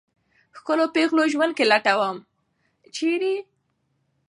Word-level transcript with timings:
ښکلو 0.57 0.85
پېغلو 0.95 1.23
زنده 1.33 1.55
ګي 1.57 1.65
لټوم، 1.71 2.17
چېرې؟ 2.95 3.35